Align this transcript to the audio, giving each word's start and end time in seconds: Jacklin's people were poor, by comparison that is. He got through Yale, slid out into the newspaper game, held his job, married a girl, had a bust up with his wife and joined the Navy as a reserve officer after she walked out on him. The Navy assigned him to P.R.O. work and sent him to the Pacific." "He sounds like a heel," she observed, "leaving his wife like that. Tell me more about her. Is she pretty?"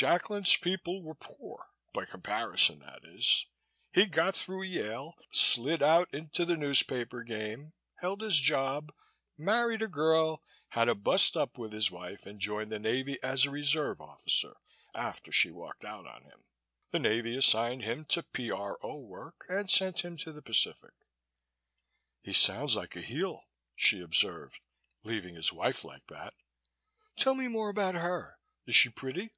Jacklin's 0.00 0.56
people 0.56 1.02
were 1.02 1.14
poor, 1.14 1.66
by 1.92 2.06
comparison 2.06 2.78
that 2.78 3.00
is. 3.04 3.44
He 3.92 4.06
got 4.06 4.34
through 4.34 4.62
Yale, 4.62 5.12
slid 5.30 5.82
out 5.82 6.08
into 6.14 6.46
the 6.46 6.56
newspaper 6.56 7.22
game, 7.22 7.74
held 7.96 8.22
his 8.22 8.36
job, 8.40 8.94
married 9.36 9.82
a 9.82 9.88
girl, 9.88 10.42
had 10.70 10.88
a 10.88 10.94
bust 10.94 11.36
up 11.36 11.58
with 11.58 11.74
his 11.74 11.90
wife 11.90 12.24
and 12.24 12.40
joined 12.40 12.72
the 12.72 12.78
Navy 12.78 13.22
as 13.22 13.44
a 13.44 13.50
reserve 13.50 14.00
officer 14.00 14.56
after 14.94 15.30
she 15.30 15.50
walked 15.50 15.84
out 15.84 16.06
on 16.06 16.22
him. 16.22 16.44
The 16.92 16.98
Navy 16.98 17.36
assigned 17.36 17.82
him 17.82 18.06
to 18.06 18.22
P.R.O. 18.22 19.00
work 19.00 19.44
and 19.50 19.70
sent 19.70 20.00
him 20.02 20.16
to 20.16 20.32
the 20.32 20.40
Pacific." 20.40 20.94
"He 22.22 22.32
sounds 22.32 22.74
like 22.74 22.96
a 22.96 23.02
heel," 23.02 23.44
she 23.76 24.00
observed, 24.00 24.60
"leaving 25.04 25.34
his 25.34 25.52
wife 25.52 25.84
like 25.84 26.06
that. 26.06 26.32
Tell 27.16 27.34
me 27.34 27.48
more 27.48 27.68
about 27.68 27.96
her. 27.96 28.38
Is 28.64 28.74
she 28.74 28.88
pretty?" 28.88 29.34